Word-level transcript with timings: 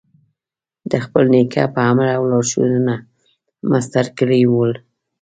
د 0.91 0.93
خپل 1.05 1.23
نیکه 1.33 1.63
په 1.75 1.79
امر 1.89 2.07
او 2.17 2.23
لارښوونه 2.31 2.95
مسطر 3.71 4.05
کړي 4.17 4.41
ول. 4.51 4.71